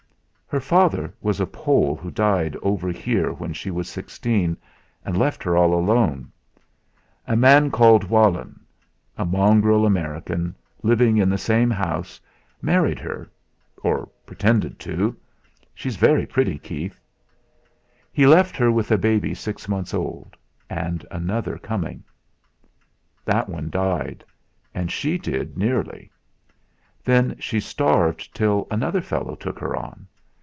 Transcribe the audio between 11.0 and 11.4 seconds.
in the